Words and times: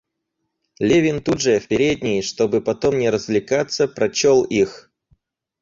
Левин 0.79 1.21
тут 1.21 1.41
же, 1.41 1.59
в 1.59 1.67
передней, 1.67 2.23
чтобы 2.23 2.59
потом 2.59 2.97
не 2.97 3.11
развлекаться, 3.11 3.87
прочел 3.87 4.43
их. 4.43 4.91